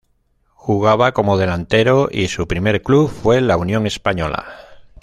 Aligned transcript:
Jugaba 0.55 1.11
como 1.11 1.37
delantero 1.37 2.09
y 2.11 2.27
su 2.27 2.47
primer 2.47 2.81
club 2.81 3.07
fue 3.07 3.39
la 3.39 3.55
Unión 3.55 3.85
Española. 3.85 4.45